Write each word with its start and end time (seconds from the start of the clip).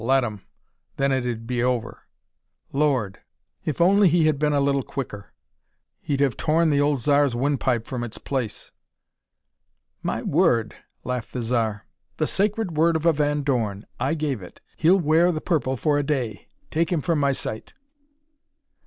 Let 0.03 0.23
'em! 0.23 0.41
Then 0.97 1.11
it'd 1.11 1.45
be 1.45 1.61
over. 1.61 2.07
Lord! 2.73 3.19
If 3.65 3.79
only 3.79 4.09
he 4.09 4.25
had 4.25 4.39
been 4.39 4.51
a 4.51 4.59
little 4.59 4.81
quicker. 4.81 5.31
He'd 5.99 6.21
have 6.21 6.35
torn 6.35 6.71
the 6.71 6.81
old 6.81 7.01
Zar's 7.01 7.35
windpipe 7.35 7.85
from 7.85 8.03
its 8.03 8.17
place! 8.17 8.71
"My 10.01 10.23
word," 10.23 10.73
laughed 11.03 11.33
the 11.33 11.43
Zar. 11.43 11.85
"The 12.17 12.25
sacred 12.25 12.75
word 12.75 12.95
of 12.95 13.05
a 13.05 13.13
Van 13.13 13.43
Dorn. 13.43 13.85
I 13.99 14.15
gave 14.15 14.41
it. 14.41 14.59
He'll 14.75 14.99
wear 14.99 15.31
the 15.31 15.39
purple 15.39 15.77
for 15.77 15.99
a 15.99 16.03
day. 16.03 16.47
Take 16.71 16.91
him 16.91 17.01
from 17.03 17.19
my 17.19 17.31
sight!" 17.31 17.75